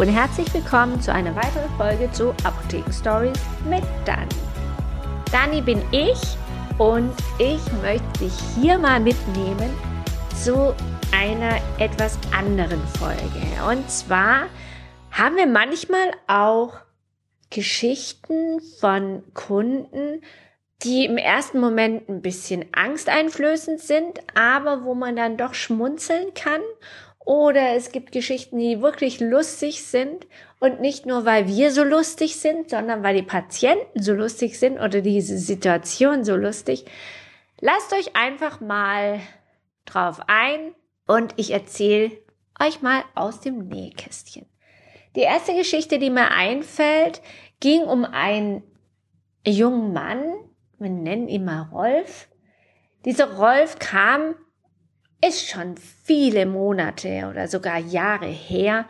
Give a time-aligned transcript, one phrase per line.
[0.00, 3.38] Und herzlich willkommen zu einer weiteren Folge zu Apotheken Stories
[3.68, 4.30] mit Dani.
[5.30, 6.18] Dani bin ich
[6.78, 9.68] und ich möchte dich hier mal mitnehmen
[10.42, 10.74] zu
[11.12, 13.42] einer etwas anderen Folge.
[13.68, 14.46] Und zwar
[15.10, 16.78] haben wir manchmal auch
[17.50, 20.22] Geschichten von Kunden,
[20.82, 26.62] die im ersten Moment ein bisschen angsteinflößend sind, aber wo man dann doch schmunzeln kann.
[27.30, 30.26] Oder es gibt Geschichten, die wirklich lustig sind
[30.58, 34.80] und nicht nur, weil wir so lustig sind, sondern weil die Patienten so lustig sind
[34.80, 36.86] oder diese Situation so lustig.
[37.60, 39.20] Lasst euch einfach mal
[39.84, 40.74] drauf ein
[41.06, 42.10] und ich erzähle
[42.58, 44.46] euch mal aus dem Nähkästchen.
[45.14, 47.22] Die erste Geschichte, die mir einfällt,
[47.60, 48.64] ging um einen
[49.46, 50.24] jungen Mann,
[50.80, 52.28] wir nennen ihn mal Rolf.
[53.04, 54.34] Dieser Rolf kam,
[55.24, 58.86] ist schon viele Monate oder sogar Jahre her.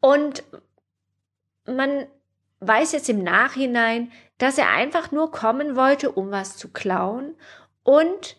[0.00, 0.44] Und
[1.66, 2.06] man
[2.60, 7.34] weiß jetzt im Nachhinein, dass er einfach nur kommen wollte, um was zu klauen
[7.82, 8.36] und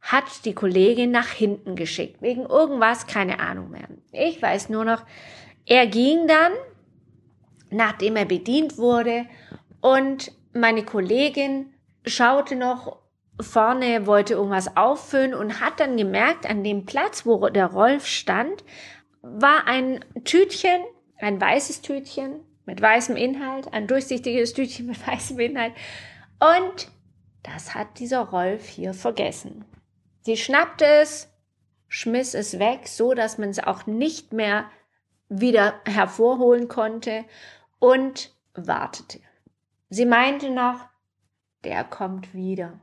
[0.00, 3.88] hat die Kollegin nach hinten geschickt, wegen irgendwas, keine Ahnung mehr.
[4.10, 5.04] Ich weiß nur noch,
[5.64, 6.52] er ging dann,
[7.70, 9.26] nachdem er bedient wurde,
[9.80, 11.72] und meine Kollegin
[12.04, 13.01] schaute noch
[13.40, 18.64] vorne, wollte irgendwas auffüllen und hat dann gemerkt, an dem Platz, wo der Rolf stand,
[19.22, 20.82] war ein Tütchen,
[21.18, 25.74] ein weißes Tütchen mit weißem Inhalt, ein durchsichtiges Tütchen mit weißem Inhalt.
[26.40, 26.88] Und
[27.42, 29.64] das hat dieser Rolf hier vergessen.
[30.22, 31.28] Sie schnappte es,
[31.88, 34.70] schmiss es weg, so dass man es auch nicht mehr
[35.28, 37.24] wieder hervorholen konnte
[37.78, 39.20] und wartete.
[39.88, 40.88] Sie meinte noch,
[41.64, 42.80] der kommt wieder.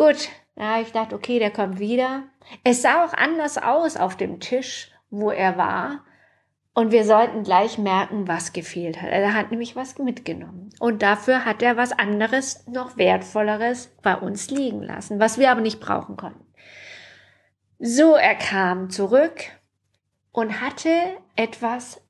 [0.00, 2.22] Gut, ja, ich dachte, okay, der kommt wieder.
[2.64, 6.06] Es sah auch anders aus auf dem Tisch, wo er war.
[6.72, 9.10] Und wir sollten gleich merken, was gefehlt hat.
[9.10, 10.70] Er hat nämlich was mitgenommen.
[10.80, 15.60] Und dafür hat er was anderes, noch wertvolleres bei uns liegen lassen, was wir aber
[15.60, 16.46] nicht brauchen konnten.
[17.78, 19.50] So, er kam zurück
[20.32, 20.88] und hatte
[21.36, 22.00] etwas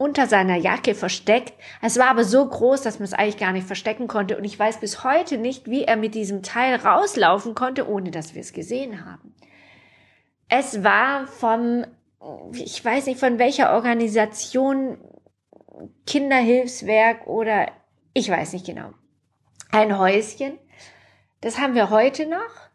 [0.00, 1.52] unter seiner Jacke versteckt.
[1.82, 4.38] Es war aber so groß, dass man es eigentlich gar nicht verstecken konnte.
[4.38, 8.34] Und ich weiß bis heute nicht, wie er mit diesem Teil rauslaufen konnte, ohne dass
[8.34, 9.34] wir es gesehen haben.
[10.48, 11.84] Es war vom,
[12.54, 14.96] ich weiß nicht von welcher Organisation,
[16.06, 17.70] Kinderhilfswerk oder
[18.14, 18.94] ich weiß nicht genau.
[19.70, 20.58] Ein Häuschen.
[21.42, 22.70] Das haben wir heute noch.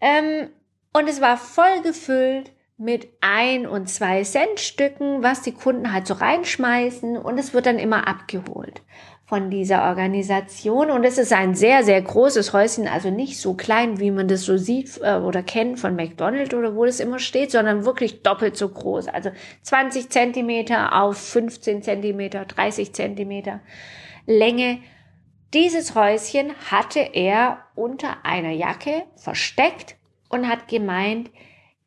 [0.00, 0.50] Ähm,
[0.92, 6.06] und es war voll gefüllt mit ein und zwei Cent Stücken, was die Kunden halt
[6.06, 8.82] so reinschmeißen und es wird dann immer abgeholt
[9.26, 13.98] von dieser Organisation und es ist ein sehr, sehr großes Häuschen, also nicht so klein,
[13.98, 17.50] wie man das so sieht äh, oder kennt von McDonald's oder wo das immer steht,
[17.50, 19.30] sondern wirklich doppelt so groß, also
[19.62, 23.60] 20 Zentimeter auf 15 Zentimeter, 30 Zentimeter
[24.26, 24.78] Länge.
[25.54, 29.96] Dieses Häuschen hatte er unter einer Jacke versteckt
[30.28, 31.30] und hat gemeint,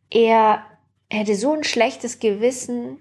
[0.09, 0.63] er
[1.09, 2.99] er hatte so ein schlechtes Gewissen,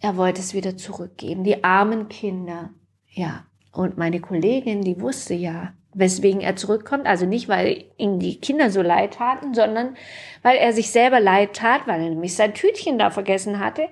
[0.00, 1.44] er wollte es wieder zurückgeben.
[1.44, 2.70] Die armen Kinder.
[3.08, 3.46] Ja.
[3.72, 7.06] Und meine Kollegin, die wusste ja, weswegen er zurückkommt.
[7.06, 9.96] Also nicht, weil ihm die Kinder so leid taten, sondern
[10.42, 13.88] weil er sich selber leid tat, weil er nämlich sein Tütchen da vergessen hatte.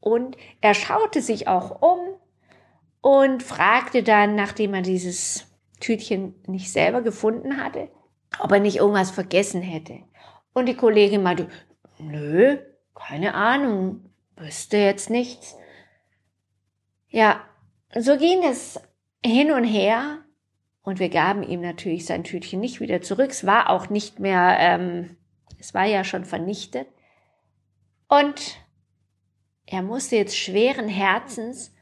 [0.00, 1.98] Und er schaute sich auch um
[3.00, 5.46] und fragte dann, nachdem er dieses
[5.80, 7.88] Tütchen nicht selber gefunden hatte,
[8.40, 10.00] ob er nicht irgendwas vergessen hätte.
[10.52, 11.48] Und die Kollegin meinte,
[11.98, 12.58] nö,
[12.98, 14.04] keine Ahnung,
[14.36, 15.56] wüsste jetzt nichts.
[17.08, 17.42] Ja,
[17.96, 18.78] so ging es
[19.24, 20.18] hin und her
[20.82, 23.30] und wir gaben ihm natürlich sein Tütchen nicht wieder zurück.
[23.30, 25.16] Es war auch nicht mehr, ähm,
[25.58, 26.86] es war ja schon vernichtet.
[28.08, 28.58] Und
[29.64, 31.74] er musste jetzt schweren Herzens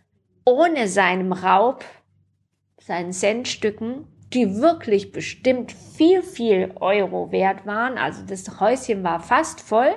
[0.44, 1.84] ohne seinem Raub,
[2.78, 9.60] seinen Centstücken, die wirklich bestimmt viel, viel Euro wert waren, also das Häuschen war fast
[9.60, 9.96] voll,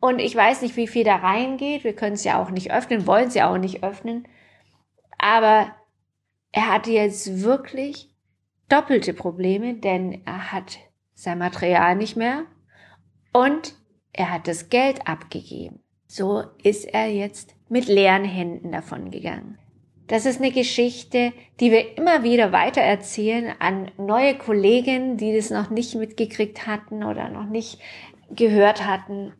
[0.00, 1.84] und ich weiß nicht, wie viel da reingeht.
[1.84, 4.26] Wir können es ja auch nicht öffnen, wollen es ja auch nicht öffnen.
[5.18, 5.74] Aber
[6.52, 8.08] er hatte jetzt wirklich
[8.68, 10.78] doppelte Probleme, denn er hat
[11.14, 12.44] sein Material nicht mehr
[13.32, 13.74] und
[14.12, 15.80] er hat das Geld abgegeben.
[16.06, 19.58] So ist er jetzt mit leeren Händen davon gegangen.
[20.06, 25.70] Das ist eine Geschichte, die wir immer wieder weitererzählen an neue Kollegen, die das noch
[25.70, 27.78] nicht mitgekriegt hatten oder noch nicht
[28.30, 29.32] gehört hatten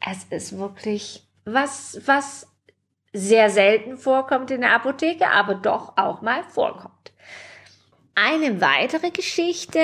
[0.00, 2.46] es ist wirklich was, was
[3.12, 7.12] sehr selten vorkommt in der Apotheke, aber doch auch mal vorkommt.
[8.14, 9.80] Eine weitere Geschichte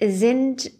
[0.00, 0.70] sind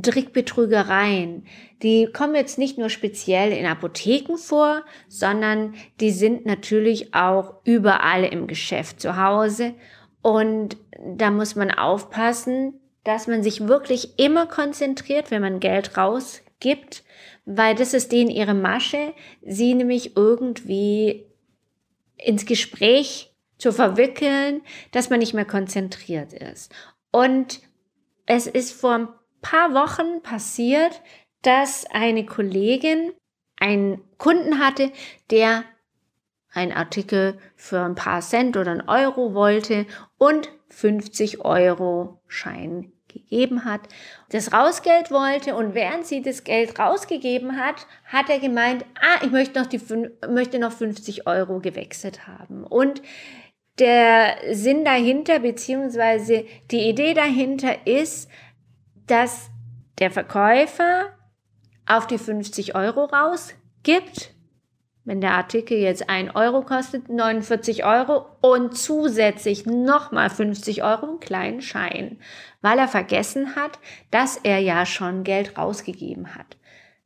[0.00, 1.46] Trickbetrügereien.
[1.82, 8.24] die kommen jetzt nicht nur speziell in Apotheken vor, sondern die sind natürlich auch überall
[8.24, 9.74] im Geschäft zu Hause.
[10.22, 17.02] Und da muss man aufpassen, dass man sich wirklich immer konzentriert, wenn man Geld rausgibt,
[17.44, 21.26] weil das ist denen ihre Masche, sie nämlich irgendwie
[22.16, 26.72] ins Gespräch zu verwickeln, dass man nicht mehr konzentriert ist.
[27.10, 27.60] Und
[28.26, 29.08] es ist vor ein
[29.40, 31.00] paar Wochen passiert,
[31.42, 33.12] dass eine Kollegin
[33.56, 34.92] einen Kunden hatte,
[35.30, 35.64] der
[36.52, 39.86] einen Artikel für ein paar Cent oder einen Euro wollte
[40.18, 43.80] und 50 Euro Schein gegeben hat,
[44.30, 49.30] das Rausgeld wollte und während sie das Geld rausgegeben hat, hat er gemeint, ah, ich
[49.30, 49.80] möchte noch, die,
[50.28, 52.64] möchte noch 50 Euro gewechselt haben.
[52.64, 53.02] Und
[53.78, 58.28] der Sinn dahinter, beziehungsweise die Idee dahinter ist,
[59.06, 59.50] dass
[59.98, 61.10] der Verkäufer
[61.86, 64.34] auf die 50 Euro rausgibt.
[65.04, 71.20] Wenn der Artikel jetzt 1 Euro kostet, 49 Euro und zusätzlich nochmal 50 Euro einen
[71.20, 72.18] kleinen Schein,
[72.60, 73.80] weil er vergessen hat,
[74.12, 76.56] dass er ja schon Geld rausgegeben hat.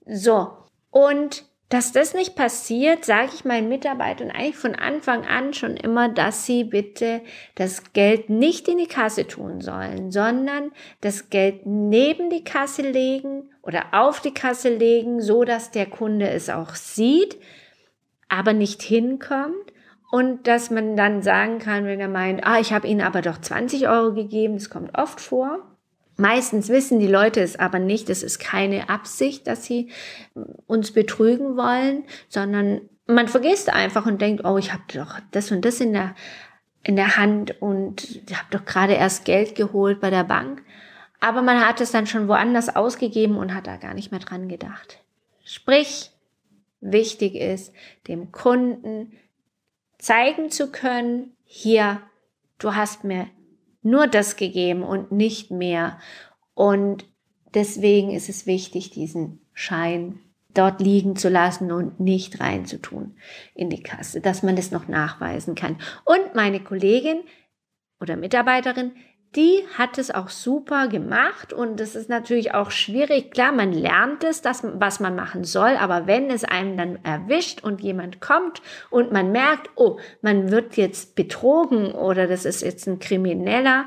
[0.05, 0.53] So,
[0.91, 6.09] und dass das nicht passiert, sage ich meinen Mitarbeitern eigentlich von Anfang an schon immer,
[6.09, 7.23] dass sie bitte
[7.57, 10.71] das Geld nicht in die Kasse tun sollen, sondern
[11.01, 16.29] das Geld neben die Kasse legen oder auf die Kasse legen, so dass der Kunde
[16.29, 17.37] es auch sieht,
[18.29, 19.73] aber nicht hinkommt
[20.11, 23.41] und dass man dann sagen kann, wenn er meint, ah, ich habe Ihnen aber doch
[23.41, 25.63] 20 Euro gegeben, das kommt oft vor,
[26.17, 28.09] Meistens wissen die Leute es aber nicht.
[28.09, 29.91] Es ist keine Absicht, dass sie
[30.67, 35.65] uns betrügen wollen, sondern man vergisst einfach und denkt, oh, ich habe doch das und
[35.65, 36.15] das in der,
[36.83, 38.03] in der Hand und
[38.33, 40.63] habe doch gerade erst Geld geholt bei der Bank.
[41.21, 44.49] Aber man hat es dann schon woanders ausgegeben und hat da gar nicht mehr dran
[44.49, 44.99] gedacht.
[45.45, 46.11] Sprich,
[46.93, 47.73] wichtig ist,
[48.09, 49.13] dem Kunden
[49.99, 52.01] zeigen zu können, hier,
[52.59, 53.29] du hast mir
[53.83, 55.99] nur das gegeben und nicht mehr.
[56.55, 57.07] Und
[57.55, 60.19] deswegen ist es wichtig, diesen Schein
[60.55, 63.17] dort liegen zu lassen und nicht reinzutun
[63.55, 65.79] in die Kasse, dass man das noch nachweisen kann.
[66.05, 67.21] Und meine Kollegin
[68.01, 68.93] oder Mitarbeiterin,
[69.37, 73.31] die hat es auch super gemacht und es ist natürlich auch schwierig.
[73.31, 77.63] Klar, man lernt es, das, was man machen soll, aber wenn es einem dann erwischt
[77.63, 82.87] und jemand kommt und man merkt, oh, man wird jetzt betrogen oder das ist jetzt
[82.89, 83.87] ein Krimineller,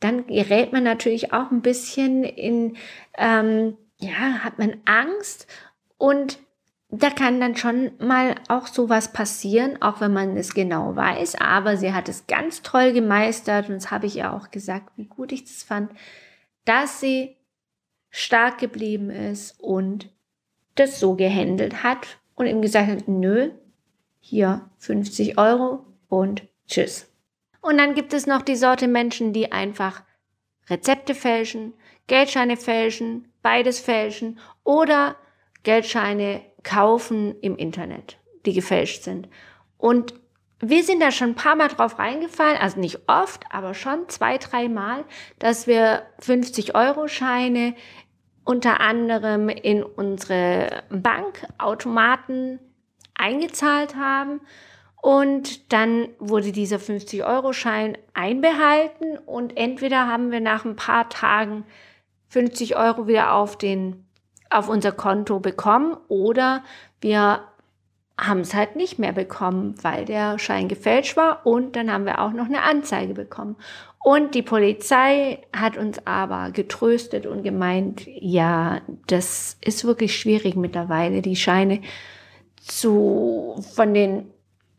[0.00, 2.76] dann gerät man natürlich auch ein bisschen in,
[3.16, 5.46] ähm, ja, hat man Angst
[5.96, 6.38] und
[6.90, 11.34] da kann dann schon mal auch sowas passieren, auch wenn man es genau weiß.
[11.36, 15.04] Aber sie hat es ganz toll gemeistert und das habe ich ihr auch gesagt, wie
[15.04, 15.90] gut ich das fand,
[16.64, 17.36] dass sie
[18.10, 20.10] stark geblieben ist und
[20.76, 23.50] das so gehandelt hat und ihm gesagt hat, nö,
[24.20, 27.12] hier 50 Euro und tschüss.
[27.60, 30.02] Und dann gibt es noch die Sorte Menschen, die einfach
[30.70, 31.74] Rezepte fälschen,
[32.06, 35.16] Geldscheine fälschen, beides fälschen oder
[35.64, 39.28] Geldscheine kaufen im Internet, die gefälscht sind.
[39.76, 40.14] Und
[40.60, 44.38] wir sind da schon ein paar Mal drauf reingefallen, also nicht oft, aber schon zwei,
[44.38, 45.04] drei Mal,
[45.38, 47.74] dass wir 50-Euro-Scheine
[48.44, 52.58] unter anderem in unsere Bankautomaten
[53.14, 54.40] eingezahlt haben.
[55.00, 61.64] Und dann wurde dieser 50-Euro-Schein einbehalten und entweder haben wir nach ein paar Tagen
[62.30, 64.07] 50 Euro wieder auf den
[64.50, 66.62] auf unser Konto bekommen oder
[67.00, 67.40] wir
[68.18, 72.20] haben es halt nicht mehr bekommen, weil der Schein gefälscht war und dann haben wir
[72.20, 73.56] auch noch eine Anzeige bekommen.
[74.02, 81.22] Und die Polizei hat uns aber getröstet und gemeint, ja, das ist wirklich schwierig mittlerweile,
[81.22, 81.80] die Scheine
[82.60, 84.30] zu, von den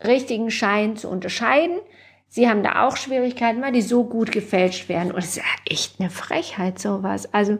[0.03, 1.79] richtigen Scheinen zu unterscheiden.
[2.27, 5.11] Sie haben da auch Schwierigkeiten, weil die so gut gefälscht werden.
[5.11, 7.33] Und es ist ja echt eine Frechheit, sowas.
[7.33, 7.57] Also,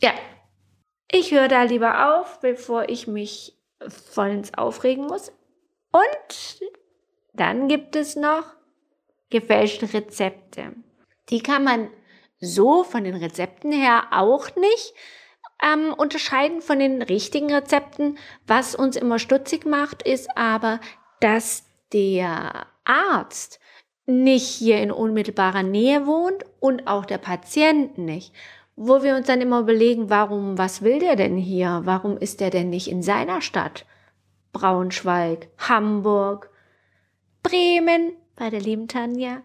[0.00, 0.10] ja,
[1.10, 3.56] ich höre da lieber auf, bevor ich mich
[3.88, 5.32] vollends aufregen muss.
[5.92, 6.60] Und
[7.32, 8.44] dann gibt es noch
[9.30, 10.74] gefälschte Rezepte.
[11.30, 11.90] Die kann man
[12.40, 14.94] so von den Rezepten her auch nicht
[15.62, 18.18] ähm, unterscheiden von den richtigen Rezepten.
[18.46, 20.80] Was uns immer stutzig macht, ist aber,
[21.20, 23.60] dass der Arzt
[24.06, 28.32] nicht hier in unmittelbarer Nähe wohnt und auch der Patient nicht
[28.80, 31.80] wo wir uns dann immer überlegen, warum, was will der denn hier?
[31.84, 33.84] Warum ist der denn nicht in seiner Stadt?
[34.52, 36.50] Braunschweig, Hamburg,
[37.42, 39.42] Bremen bei der lieben Tanja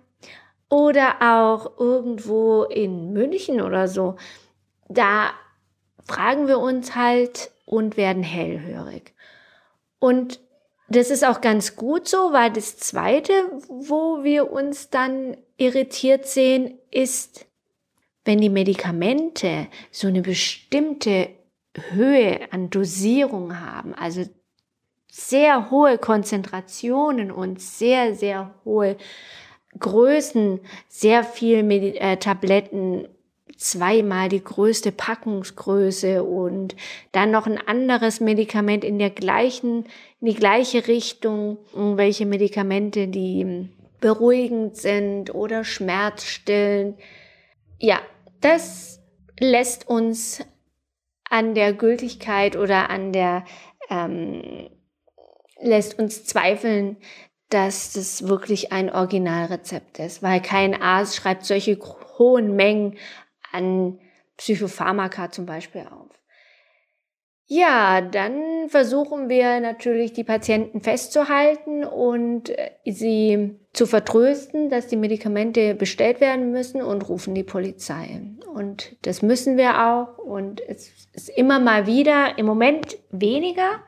[0.70, 4.18] oder auch irgendwo in München oder so.
[4.88, 5.32] Da
[6.06, 9.14] fragen wir uns halt und werden hellhörig.
[9.98, 10.40] Und
[10.90, 13.34] das ist auch ganz gut so, weil das Zweite,
[13.68, 17.48] wo wir uns dann irritiert sehen, ist,
[18.26, 21.30] wenn die Medikamente so eine bestimmte
[21.92, 24.24] Höhe an Dosierung haben, also
[25.12, 28.98] sehr hohe Konzentrationen und sehr, sehr hohe
[29.80, 33.08] Größen, sehr viel Medi äh, Tabletten,
[33.58, 36.76] zweimal die größte Packungsgröße und
[37.12, 39.86] dann noch ein anderes Medikament in der gleichen,
[40.20, 46.98] in die gleiche Richtung, welche Medikamente, die beruhigend sind oder schmerzstillend.
[47.84, 48.00] Ja,
[48.40, 49.02] das
[49.38, 50.42] lässt uns
[51.30, 53.44] an der Gültigkeit oder an der
[53.90, 54.70] ähm,
[55.60, 56.96] lässt uns zweifeln,
[57.50, 61.78] dass das wirklich ein Originalrezept ist, weil kein Arzt schreibt solche
[62.18, 62.98] hohen Mengen
[63.52, 64.00] an
[64.38, 66.23] Psychopharmaka zum Beispiel auf.
[67.46, 74.96] Ja, dann versuchen wir natürlich die Patienten festzuhalten und äh, sie zu vertrösten, dass die
[74.96, 78.22] Medikamente bestellt werden müssen und rufen die Polizei.
[78.54, 80.18] Und das müssen wir auch.
[80.20, 83.82] Und es ist immer mal wieder, im Moment weniger,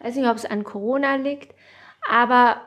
[0.00, 1.54] weiß nicht, ob es an Corona liegt,
[2.08, 2.62] aber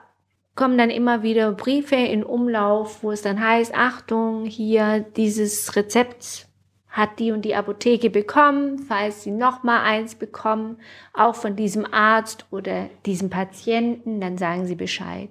[0.55, 6.47] kommen dann immer wieder Briefe in Umlauf, wo es dann heißt, Achtung, hier dieses Rezept
[6.95, 10.77] hat die und die Apotheke bekommen, falls sie noch mal eins bekommen,
[11.13, 15.27] auch von diesem Arzt oder diesem Patienten, dann sagen sie Bescheid.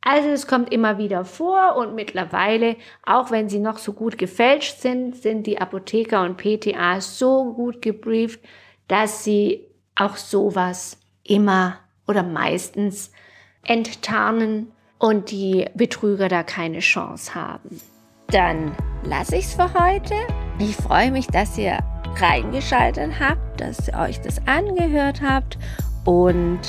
[0.00, 4.80] Also es kommt immer wieder vor und mittlerweile, auch wenn sie noch so gut gefälscht
[4.80, 8.40] sind, sind die Apotheker und PTA so gut gebrieft,
[8.88, 11.78] dass sie auch sowas immer
[12.08, 13.12] oder meistens
[13.64, 17.82] enttarnen und die Betrüger da keine Chance haben.
[18.28, 20.14] Dann lasse ich es für heute.
[20.62, 21.78] Ich freue mich, dass ihr
[22.20, 25.58] reingeschaltet habt, dass ihr euch das angehört habt
[26.04, 26.60] und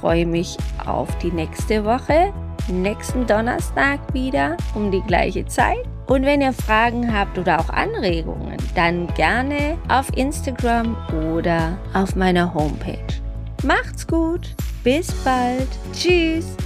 [0.00, 0.56] freue mich
[0.86, 2.32] auf die nächste Woche,
[2.68, 5.82] nächsten Donnerstag wieder um die gleiche Zeit.
[6.06, 10.96] Und wenn ihr Fragen habt oder auch Anregungen, dann gerne auf Instagram
[11.34, 12.98] oder auf meiner Homepage.
[13.64, 16.56] Macht's gut, bis bald, tschüss.